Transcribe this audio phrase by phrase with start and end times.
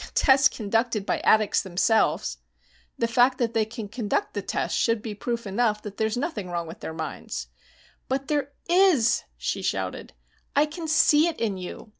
[0.15, 2.39] "Tests conducted by addicts themselves!"
[2.97, 6.49] "The fact that they can conduct the tests should be proof enough that there's nothing
[6.49, 7.49] wrong with their minds."
[8.07, 10.13] "But there is!" she shouted.
[10.55, 11.89] "I can see it in you.